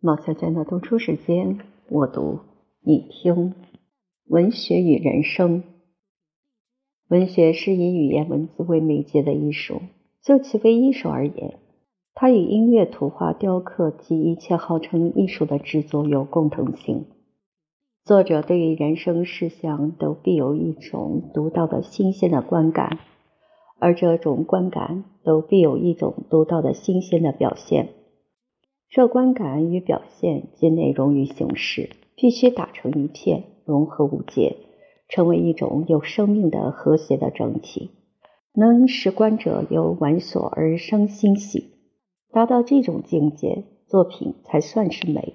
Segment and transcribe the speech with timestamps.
[0.00, 2.38] 毛小娟的读书时间，我读
[2.84, 3.54] 你听。
[4.28, 5.64] 文学与人生，
[7.08, 9.80] 文学是以语言文字为媒介的艺术。
[10.22, 11.58] 就其为艺术而言，
[12.14, 17.06] 它与音乐、图画、雕刻及一切号称艺术的制作有共同性。
[18.04, 23.00] 作者对于人生事项都必有一种独到的新鲜的观感，
[23.80, 27.88] 而这种观感都必有一种独到的新鲜的表现。
[28.90, 34.56] 这观感与表现及内容与形式必须打成一片，融合无界，
[35.08, 37.90] 成为一种有生命的和谐的整体，
[38.54, 41.74] 能使观者由玩所而生欣喜。
[42.32, 45.34] 达到这种境界，作品才算是美。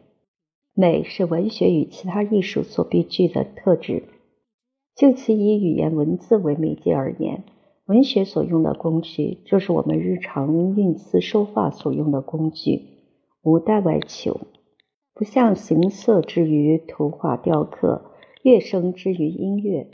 [0.74, 4.04] 美是文学与其他艺术所必具的特质。
[4.96, 7.44] 就其以语言文字为媒介而言，
[7.86, 12.93] 文学所用的工具就是我们日常运词说话所用的工具。
[13.44, 14.48] 无待外求，
[15.14, 19.92] 不像形色之于图画雕刻，乐声之于音乐。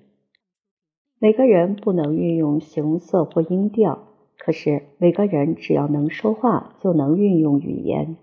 [1.18, 8.18] 每个人不能运用形色或音调，可是每个人只要能说话，就能运用语言；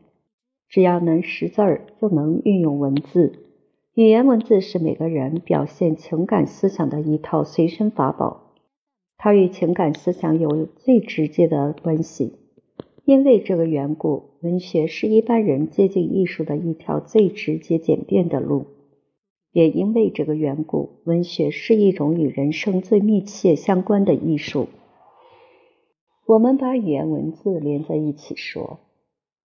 [0.69, 3.33] 只要能识字儿，就能运用文字。
[3.95, 8.53] 语言文字是每个人表现情感思想的一套随身法宝，
[9.17, 12.46] 它与情感思想有最直接的关系。
[13.07, 18.67] 因为这个缘故，文学是一般人接近艺术的一条最直接简便的路。
[19.53, 24.67] 也因为这个缘故，文学是一种与人生最密切相关的艺术。
[26.27, 28.81] 我们把语言文字连在一起说，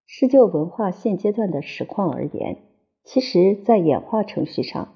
[0.08, 2.58] 是就文化现阶段的实况而言。
[3.04, 4.96] 其实，在演化程序上，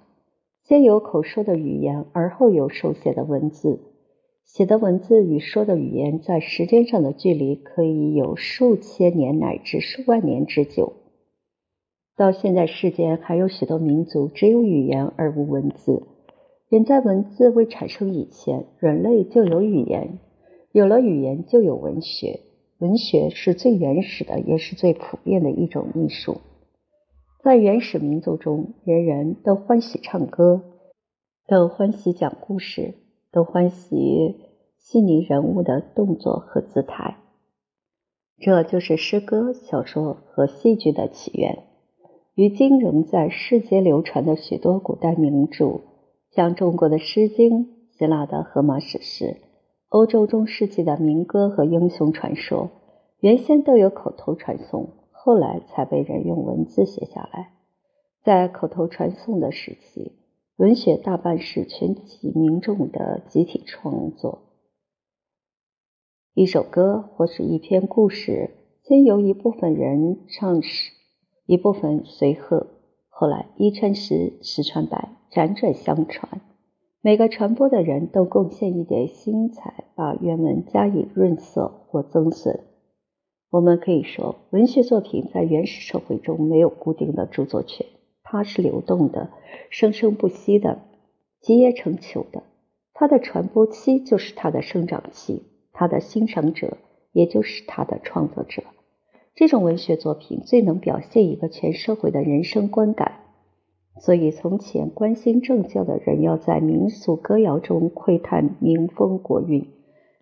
[0.63, 3.79] 先有口说的语言，而后有手写的文字。
[4.45, 10.93] 写的文字与说的语言在时间上的距离可以有数千年乃至数万年之久。
[12.15, 16.03] 到现在，世间还有许多民族只有语言而无文字。
[16.69, 20.19] 远在文字未产生以前，人类就有语言，
[20.71, 22.39] 有了语言就有文学。
[22.77, 26.37] 文学是最原始的，也是最普遍的一种艺术。
[27.43, 30.61] 在原始民族中，人人都欢喜唱歌，
[31.47, 32.95] 都欢喜讲故事。
[33.35, 34.33] 都欢喜于
[34.77, 37.17] 细腻人物的动作和姿态，
[38.39, 41.63] 这就是诗歌、小说和戏剧的起源。
[42.33, 45.81] 如今仍在世界流传的许多古代名著，
[46.31, 47.65] 像中国的《诗经》、
[47.97, 49.41] 希腊的荷马史诗、
[49.89, 52.69] 欧洲中世纪的民歌和英雄传说，
[53.19, 57.51] 原先都有口头传颂，后来才被人用文字写下来。
[58.23, 60.24] 在口头传颂的时期。
[60.57, 64.43] 文学大半是全体民众的集体创作。
[66.33, 68.51] 一首歌或是一篇故事，
[68.81, 70.93] 先由一部分人唱诗，
[71.45, 72.67] 一部分随和，
[73.09, 76.39] 后来一传十，十传百，辗转相传。
[77.01, 82.61] 每个传播的人都贡献一点心彩，把原文加以润色或增损。
[83.49, 87.85] 我们可以说，文学作品在原始社会中没有固定的著作权。
[88.35, 89.29] 它是流动的，
[89.69, 90.79] 生生不息的，
[91.39, 92.43] 集腋成裘的。
[92.93, 96.77] 它的传播期就是它的生长期，它的欣赏者
[97.13, 98.63] 也就是它的创作者。
[99.35, 103.19] 这种文学作品最能表现一个全社会的人生观感。
[104.01, 109.69] 所以，从前关心政教的人要在民俗歌谣中窥探民风国运，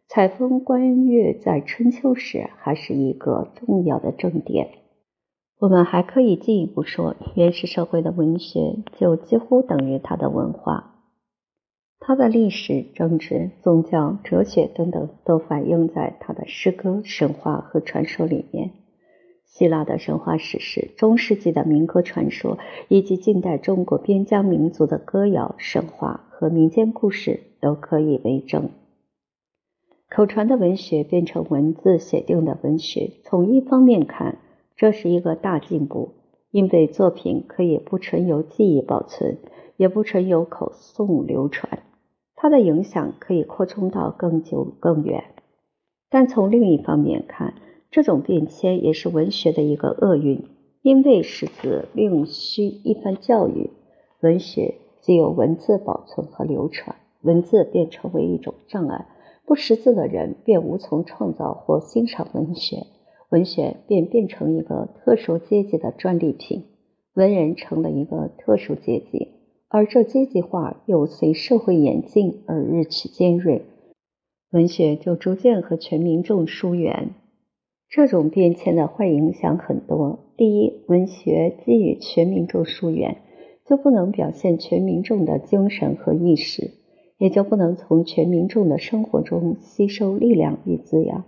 [0.08, 4.70] 采风观月，在春秋时还是一个重要的正点。
[5.64, 10.96] 我们还可以进一步说，原始社会的文学就几乎等于它的文化，
[12.02, 18.72] 它的历史、政治、宗教、哲学等等都反映在它的诗歌、神话和传说里面。
[19.46, 22.58] 希腊的神话史诗、中世纪的民歌传说，
[22.90, 28.70] 以及近代中国边疆民族的歌谣、神话和民间故事都可以为证。
[30.10, 34.40] 口传的文学变成文字写定的文学，从一方面看。
[34.84, 36.10] 这是一个大进步，
[36.52, 39.38] 因为作品可以不纯由记忆保存，
[39.78, 41.84] 也不纯由口诵流传，
[42.36, 45.24] 它的影响可以扩充到更久更远。
[46.10, 47.54] 但从另一方面看，
[47.92, 50.50] 这种变迁也是文学的一个厄运，
[50.82, 53.70] 因为识字另需一番教育。
[54.20, 59.08] 文学既有文字保存和流传，文字便成为一种障碍，
[59.46, 62.86] 不识字的人便无从创造或欣赏文学。
[63.34, 66.66] 文学便变成一个特殊阶级的专利品，
[67.16, 69.30] 文人成了一个特殊阶级，
[69.70, 73.64] 而这阶级化又随社会演进而日趋尖锐，
[74.52, 77.16] 文学就逐渐和全民众疏远。
[77.90, 80.20] 这种变迁的坏影响很多。
[80.38, 83.18] 第一，文学给予全民众疏远，
[83.66, 86.70] 就不能表现全民众的精神和意识，
[87.18, 91.24] 也就不能从全民众的生活中吸收力量与滋养，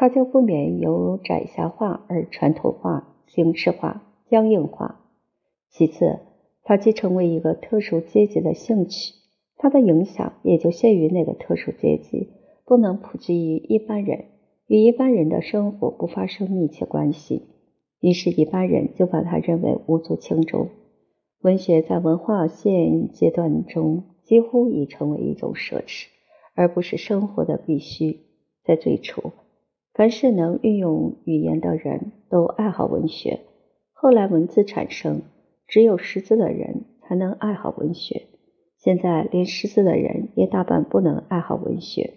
[0.00, 4.98] 它就不免由窄狭化而传统化、形式化、僵硬化。
[5.68, 6.20] 其次，
[6.62, 9.12] 它既成为一个特殊阶级的兴趣，
[9.58, 12.30] 它的影响也就限于那个特殊阶级，
[12.64, 14.24] 不能普及于一般人。
[14.68, 17.42] 与一般人的生活不发生密切关系，
[18.00, 20.70] 于是，一般人就把它认为无足轻重。
[21.42, 26.06] 文学在文化现阶段中几乎已成为一种奢侈，
[26.54, 28.20] 而不是生活的必须。
[28.64, 29.32] 在最初，
[30.00, 33.40] 凡是能运用语言的人都爱好文学；
[33.92, 35.20] 后来，文字产生，
[35.66, 38.22] 只有识字的人才能爱好文学。
[38.78, 42.14] 现在，连识字的人也大半不能爱好文学。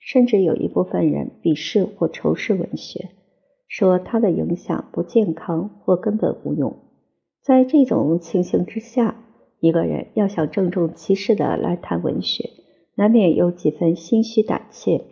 [0.00, 3.10] 甚至有一部分人鄙视或仇视文学，
[3.68, 6.78] 说它的影响不健康或根本无用。
[7.40, 9.14] 在这种情形之下，
[9.60, 12.50] 一个人要想郑重其事地来谈文学，
[12.96, 15.04] 难免有几分心虚胆怯。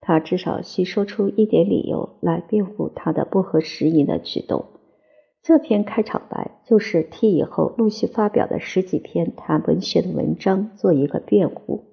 [0.00, 4.64] 他至少需说出一点理由来辩护他的不合时宜的举动。
[5.42, 11.84] 这篇开场白就是替以后陆续发表的十几篇谈文学的文章做一个辩护。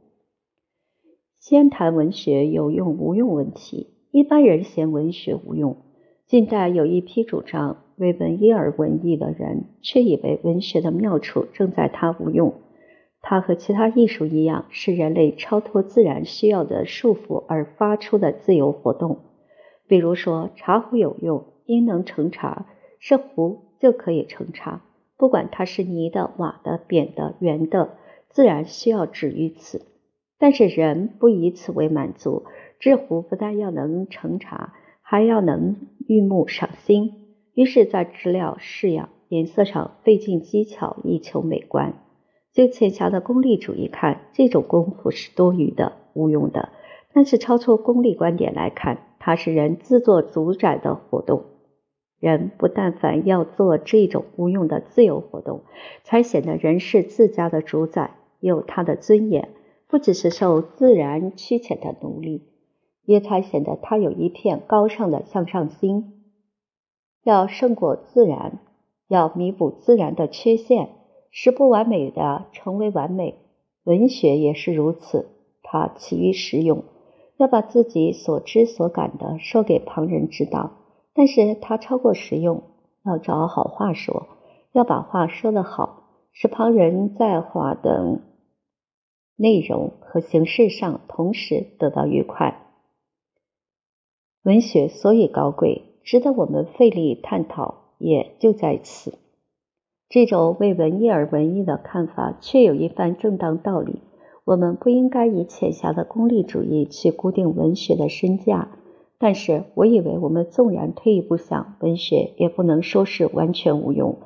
[1.40, 3.94] 先谈文学有用无用问题。
[4.12, 5.78] 一般人嫌文学无用，
[6.26, 12.54] 近代有一批主张为文艺而文艺的人，却以为文学的妙处正在它无用。
[13.30, 19.20] 它和其他艺术一样，是人类超脱自然需要的束缚而发出的自由活动。
[19.86, 22.68] 比如说，茶壶有用，因能盛茶，
[23.00, 24.82] 是壶就可以盛茶，
[25.18, 27.98] 不管它是泥的、瓦的、扁的、圆的，
[28.30, 29.82] 自然需要止于此。
[30.40, 32.46] 但是人不以此为满足，
[32.80, 35.76] 制壶不但要能盛茶，还要能
[36.08, 37.12] 御目赏心。
[37.54, 42.07] 于是，在质料、式样、颜色上费尽机巧，以求美观。
[42.58, 46.70] 就浅狭的功利主义看，这种功夫是多余的、无用的；
[47.14, 51.44] 但是超出功利观点来看，它是人自作主宰的活动。
[52.20, 55.62] 人不但凡要做这种无用的自由活动，
[56.04, 59.50] 才显得人是自家的主宰，有他的尊严。
[59.88, 62.42] 不只是受自然驱遣的奴隶，
[63.06, 66.24] 也才显得他有一片高尚的向上心。
[67.24, 68.58] 要胜过自然，
[69.08, 70.90] 要弥补自然的缺陷，
[71.32, 73.36] 使不完美的成为完美。
[73.84, 75.28] 文学也是如此，
[75.64, 76.84] 它起于实用，
[77.38, 80.72] 要把自己所知所感的说给旁人知道。
[81.14, 82.64] 但是它超过实用，
[83.06, 84.28] 要找好话说，
[84.72, 88.20] 要把话说得好，使旁人在话的。
[89.40, 92.66] 内容和形式上同时得到愉快。
[94.42, 99.20] 文学所以高贵，值得我们费力探讨，也就在此。
[100.10, 104.02] 这种为文艺而文艺的看法，确有一番正当道理。
[104.46, 108.70] 我们不应该以浅狭的功利主义去固定文学的身价。
[109.20, 114.20] 但是，我以为我们纵然退一步想，文学也不能说是完全无用。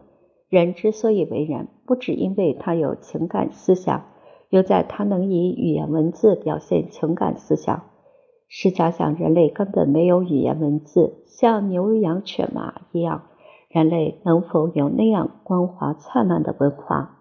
[0.50, 4.06] 人之所以为人，不只因为他有情感思想。
[4.50, 7.84] 又在他能以语言文字表现情感思想。
[8.50, 13.24] 试假想，人类根本没有语言文字，像牛羊犬马一样，
[13.72, 17.20] 人类能否有那样光华灿烂的文化？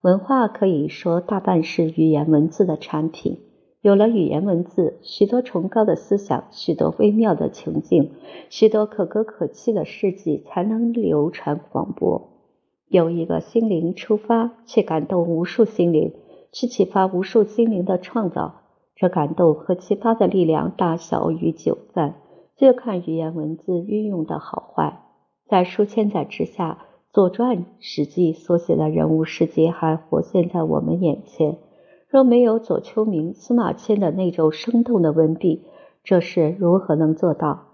[0.00, 3.40] 文化可以说大半是语言文字的产品。
[3.82, 8.12] 有了语言文字，许多崇高的思想，许多微妙的情境，
[8.48, 12.30] 许多可歌可泣的事迹，才能流传广播。
[12.88, 16.14] 有一个心灵出发，却感动无数心灵。
[16.50, 18.62] 去启发无数心灵的创造，
[18.96, 22.14] 这感动和启发的力量大小与久暂，
[22.56, 25.03] 就看语言文字运用的好坏。
[25.46, 26.78] 在数千载之下，
[27.12, 31.58] 《左传》《史记》所写的人物事迹还活现在我们眼前。
[32.08, 35.64] 若没有左丘明、司马迁的那种生动的文笔，
[36.02, 37.64] 这事如何能做到？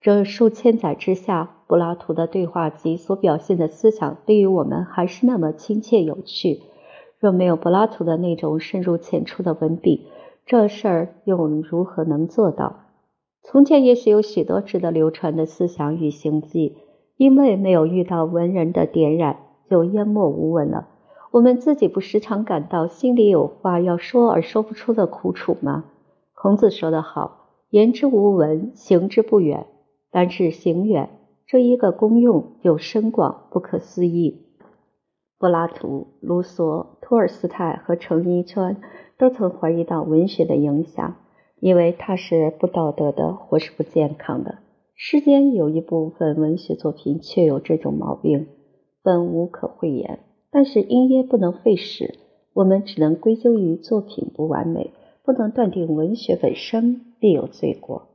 [0.00, 6.62] 这数千载之下，柏拉图的对话集所表现的思想，对于我们还是那么亲切有趣。
[7.20, 10.08] 若没有柏拉图的那种深入浅出的文笔，
[10.44, 12.80] 这事儿又如何能做到？
[13.44, 16.78] 从前也许有许多值得流传的思想与行迹，
[17.22, 19.36] 因为没有遇到文人的点染，
[19.70, 20.88] 就淹没无闻了。
[21.30, 25.84] 我们自己不时常感到心里有话要说而说不出的苦楚吗？
[26.34, 29.66] 孔子说得好：“言之无文，行之不远。”
[30.10, 31.10] 但是行远
[31.46, 34.48] 这一个功用又深广不可思议。
[35.38, 38.78] 柏拉图、卢梭、托尔斯泰和程伊川
[39.16, 41.14] 都曾怀疑到文学的影响，
[41.60, 44.58] 因为它是不道德的或是不健康的。
[44.94, 48.46] 世间有一部分文学作品确有这种毛病，
[49.02, 50.20] 本无可讳言。
[50.50, 52.14] 但是因噎不能废食，
[52.52, 54.90] 我们只能归咎于作品不完美，
[55.24, 58.08] 不能断定文学本身必有罪过。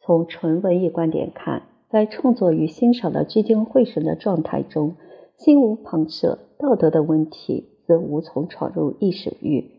[0.00, 4.96] 从纯文艺观点看，在创作与欣赏的聚精会神的状态中，
[5.36, 9.70] 心无旁骛，道德的问题则无从闯入意识域。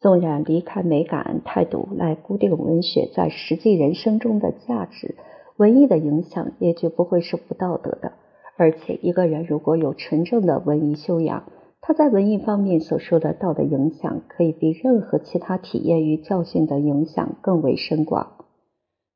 [0.00, 5.16] 纵然离开美感态度来固定文学在实际人生中的价值。
[5.60, 8.12] 文艺的影响也绝不会是不道德的，
[8.56, 11.44] 而且一个人如果有纯正的文艺修养，
[11.82, 18.46] 他在文艺方面所受的道德影响，可以比任何其他体验与教训的影响更为深广。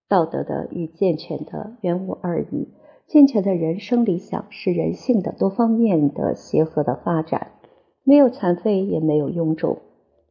[0.07, 2.69] 道德的与健全的原无二异。
[3.07, 7.53] 健全的人生理想是人性的多方面的协和的发展，
[8.05, 9.79] 没有残废，也没有臃肿。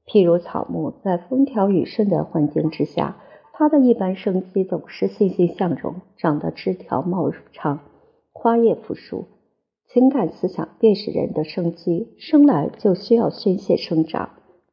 [0.06, 3.18] 譬如草木在风调雨顺的环境之下。
[3.56, 7.82] 它的一般生机总是欣欣向荣，长得枝条茂长，
[8.32, 9.26] 花叶复苏。
[9.86, 14.32] 情感思想便是人的生机，生来就需要宣泄生长、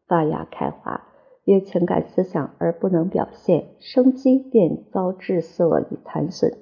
[0.08, 1.02] 发芽开花。
[1.44, 6.56] 因情感思想而不能表现，生机便遭滞涩与残损。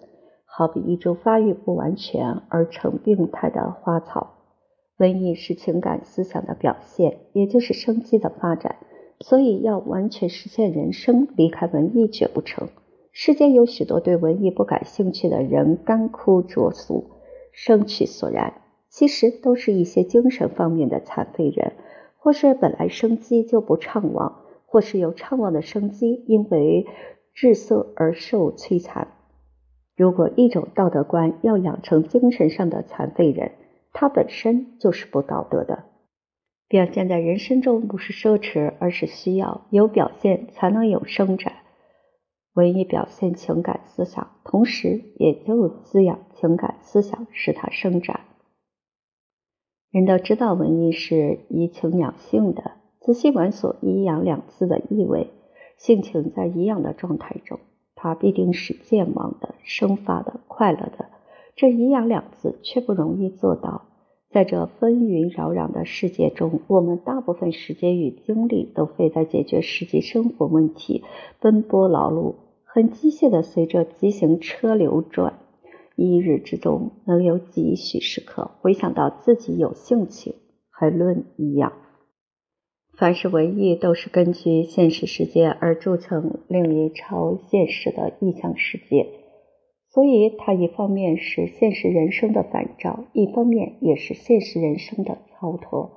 [0.45, 4.39] 好比一株发育不完全而成病态的花草。
[4.99, 8.75] 瘟疫是情感思想的表现，也就是生机的发展。
[9.21, 12.69] 所以，要完全实现人生，离开文艺绝不成。
[13.13, 17.11] 世间有许多对文艺不感兴趣的人，干枯拙俗，
[17.53, 18.55] 生趣索然，
[18.89, 21.73] 其实都是一些精神方面的残废人，
[22.17, 26.87] 或是本来生机就不畅旺，或是有畅旺的生机，因为
[27.35, 29.09] 滞涩而受摧残。
[29.97, 33.51] 如果一种道德观要养成精神上的残废人，
[33.93, 35.87] 它本身就是不道德的。
[36.69, 41.55] 表现在人生中不是奢侈，而是需要有表现才能有生展。
[42.53, 48.21] 文艺表现情感思想，同时也就滋养情感思想，使它生长。
[49.91, 55.31] 人都知道文艺是怡情养性的，仔细玩索“怡养”两字的意味，
[55.79, 57.61] 性情在怡养的状态中，
[57.95, 61.07] 它必定是健忘的、生发的、快乐的。
[61.57, 63.87] 这“怡养”两字却不容易做到。
[64.31, 71.03] 在这纷纭扰攘的世界中，我们大部分时间与精力都费在解决实际生活问题，
[71.41, 75.39] 奔波劳碌，很机械的随着急行车流转。
[75.97, 80.35] 一日之中，能有几许时刻回想到自己有兴趣，
[80.71, 81.73] 还论一样。
[82.99, 89.18] 凡是文艺，都是根据现实世界而铸成另一超现实的意象世界。
[89.91, 95.91] 所以，它一方面是现实人生的反照，一方面也是现实人生的超脱。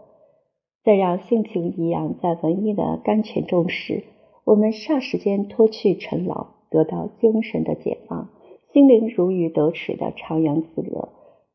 [0.83, 4.03] 在让性情一样在文艺的甘泉中时，
[4.45, 8.29] 我们霎时间脱去尘劳，得到精神的解放，
[8.73, 11.09] 心灵如鱼得水的徜徉自得。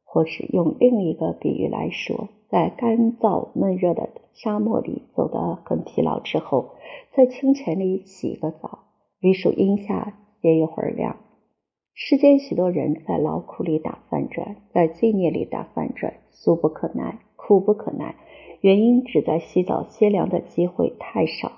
[0.05, 6.71] 或是用另一个比喻来说，在干燥闷热的沙漠里走得很疲劳之后，
[7.14, 8.78] 在清泉里洗个澡，
[9.21, 11.16] 绿树荫下歇一会儿凉。
[11.99, 18.17] 世间许多人在劳苦里打翻转，在罪孽里打翻转，俗不可耐，苦不可耐。
[18.61, 21.53] 原因只在洗澡歇凉的机会太少。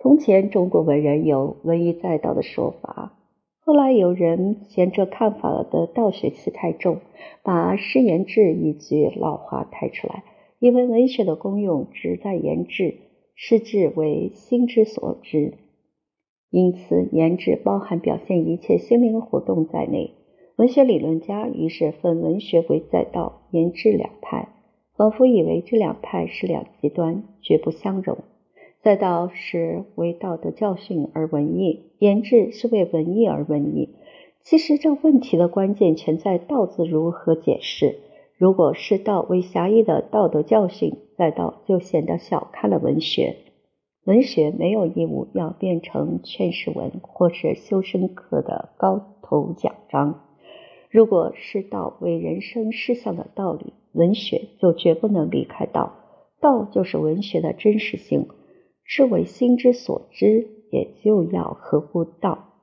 [0.00, 3.16] 从前中国文人有文艺载道的说法，
[3.60, 6.98] 后来有人嫌这看法的道学气太重，
[7.44, 10.24] 把诗言志一句老话抬出来，
[10.58, 12.96] 因为文学的功用只在言志，
[13.36, 15.54] 诗志为心之所知。
[16.50, 20.14] 因此，言志包含表现一切心灵活动在内。
[20.56, 24.48] 文学理论家于是分文学为载道、言志两派，
[24.96, 28.18] 仿佛以为这两派是两极端，绝不相容。
[28.80, 33.94] 载道是为道德教训而文艺，言志是为文艺而文艺。
[34.42, 37.98] 其实，这问题的关键全在“道”字如何解释。
[38.36, 43.36] 如果是道为狭义的道德教训，载道就显得小看了文学。
[44.08, 50.24] 文学没有义务要变成劝世文或是修身课的高头奖章。
[50.88, 55.92] 如果是道为人生事项的道理，文学就绝不能离开道。
[56.40, 58.28] 道就是文学的真实性，
[58.82, 62.54] 是为心之所知，也就要合乎道。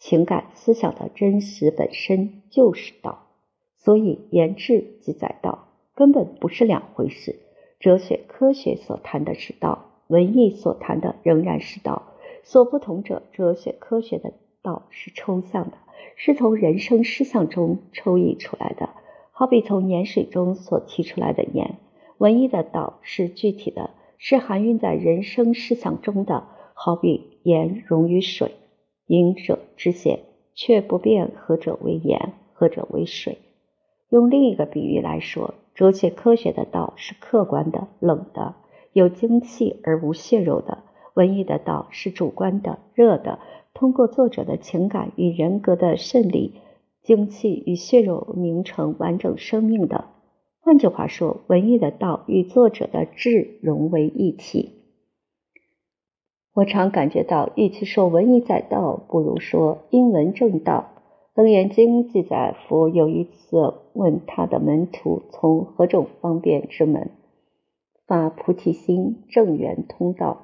[0.00, 3.28] 情感思想的真实本身就是道，
[3.76, 7.38] 所以言志即在道，根本不是两回事。
[7.78, 9.86] 哲学科学所谈的是道。
[10.10, 12.02] 文艺所谈的仍然是道，
[12.42, 15.74] 所不同者，哲学科学的道是抽象的，
[16.16, 18.90] 是从人生思想中抽绎出来的，
[19.30, 21.76] 好比从盐水中所提出来的盐。
[22.18, 28.50] 文艺的道是具体的，是含蕴在人生思想中的，好比盐溶于水，
[29.06, 30.18] 饮者之咸，
[30.54, 33.38] 却不变何者为盐，何者为水。
[34.08, 38.56] 用另一个比喻来说，哲学科学的道是客观的、冷的，
[38.92, 40.78] 有精气而无血肉的；
[41.14, 43.38] 文艺的道是主观的、热的，
[43.74, 46.54] 通过作者的情感与人格的胜利，
[47.02, 50.06] 精气与血肉凝成完整生命的。
[50.60, 54.72] 换句话说，文艺的道与作者的志融为一体。
[56.52, 60.88] 我常感觉到，与其说文艺载道，不如说因文正道。
[61.42, 67.10] 《楞严经》记载，佛有一次问他的门徒，从何种方便之门
[68.10, 70.40] 发菩提心，正圆通道？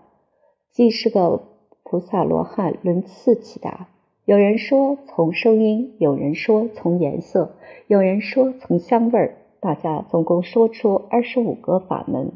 [0.70, 1.42] 既是个
[1.82, 3.88] 菩萨罗汉，轮次起达。
[4.24, 7.56] 有人说从声音，有人说从颜色，
[7.88, 9.38] 有人说从香味儿。
[9.58, 12.34] 大家总共说出二十五个法门。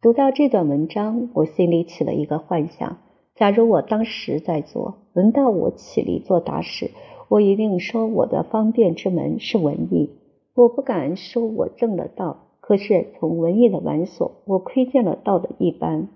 [0.00, 2.98] 读到这段文章，我心里起了一个幻想：
[3.34, 6.92] 假如我当时在做，轮到我起立作答时，
[7.28, 10.10] 我一定说我的方便之门是文艺。
[10.54, 16.08] 我不敢说我正了道，可是从文艺的玩所，我窥见了道的一般。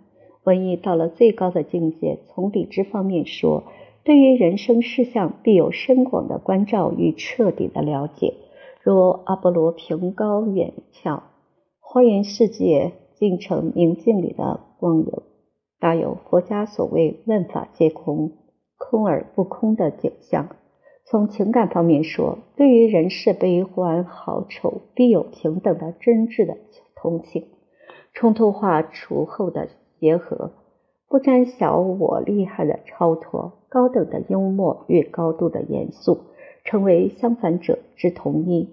[0.43, 3.63] 文艺到了最高的境界，从理智方面说，
[4.03, 8.35] 对于人生事项必有深广的关照与彻底的了解。
[8.83, 11.21] 如阿波罗凭高远眺，
[11.79, 15.23] 花园世界尽成明镜里的光影，
[15.79, 18.33] 大有佛家所谓“万法皆空，
[18.77, 20.49] 空而不空”的景象。
[21.11, 26.57] 从情感方面说，对于人世悲欢好丑，必有平等的真挚的
[26.95, 27.49] 同情，
[28.13, 30.53] 冲突化除后的结合，
[31.09, 36.27] 不沾小我厉害的超脱，高等的幽默与高度的严肃。
[36.63, 38.69] 成为相反者之同一。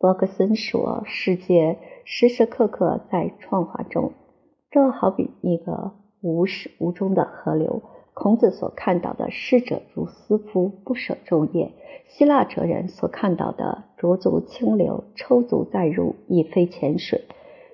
[0.00, 4.12] 伯克森说：“世界时时刻刻在创化中，
[4.70, 7.82] 这好比一个无始无终的河流。
[8.14, 11.72] 孔子所看到的逝者如斯夫，不舍昼夜；
[12.08, 17.24] 希腊哲人所看到的浊足清流，抽足再入，亦非浅水。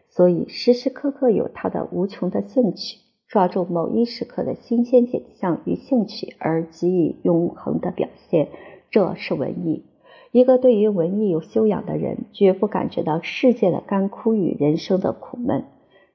[0.09, 2.99] 所以时时刻刻有他的无穷的兴趣。”
[3.31, 8.49] 抓住某一时刻的新鲜景象与兴趣而给予永恒的表现，
[8.91, 9.85] 这是文艺。
[10.33, 15.67] 一个对于文艺有修养的人，绝不感觉到世界的干枯与人生的苦闷。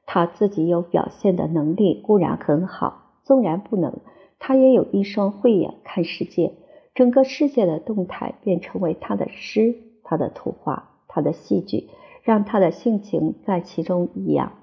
[0.06, 3.99] 他自己有表现的能力固然很好，纵然不能，
[4.39, 6.54] 他也有一双慧眼看世界。
[6.93, 11.89] 整个世界的动态便成为他的诗、他的图画、他的戏剧，
[12.24, 14.54] 让他的性情在其中一样。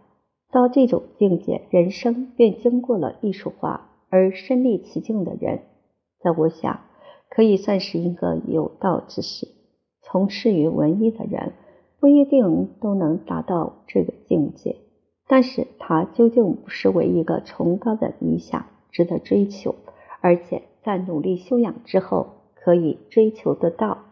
[0.51, 5.61] 到这种境界，人生便经过了艺术化，而身历其境的人，
[6.21, 6.81] 在我想，
[7.29, 9.49] 可以算是一个有道之士。
[10.01, 11.53] 从事于文艺的人，
[12.01, 14.77] 不一定都能达到这个境界，
[15.29, 19.75] 但是他究竟不失为一个崇高的理想，值得追求，
[20.21, 24.12] 而且在努力修养之后，可以追求得到。